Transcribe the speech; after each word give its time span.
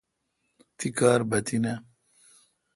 تی 0.77 0.87
کار 0.97 1.19
بہ 1.29 1.37
تی 1.45 1.57
ناں 1.63 1.79